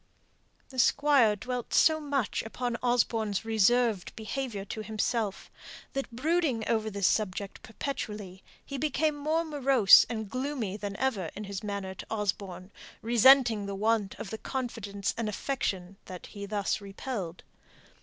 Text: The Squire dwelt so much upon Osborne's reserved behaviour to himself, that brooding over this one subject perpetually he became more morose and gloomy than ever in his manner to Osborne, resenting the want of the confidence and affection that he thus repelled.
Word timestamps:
The 0.69 0.79
Squire 0.79 1.35
dwelt 1.35 1.75
so 1.75 1.99
much 1.99 2.41
upon 2.41 2.75
Osborne's 2.81 3.45
reserved 3.45 4.15
behaviour 4.15 4.65
to 4.65 4.81
himself, 4.81 5.51
that 5.93 6.09
brooding 6.09 6.67
over 6.67 6.89
this 6.89 7.05
one 7.11 7.27
subject 7.27 7.61
perpetually 7.61 8.43
he 8.65 8.79
became 8.79 9.15
more 9.15 9.45
morose 9.45 10.05
and 10.09 10.27
gloomy 10.27 10.75
than 10.75 10.95
ever 10.97 11.29
in 11.35 11.43
his 11.43 11.61
manner 11.61 11.93
to 11.93 12.07
Osborne, 12.09 12.71
resenting 13.03 13.67
the 13.67 13.75
want 13.75 14.15
of 14.15 14.31
the 14.31 14.39
confidence 14.39 15.13
and 15.19 15.29
affection 15.29 15.97
that 16.05 16.25
he 16.25 16.47
thus 16.47 16.81
repelled. 16.81 17.43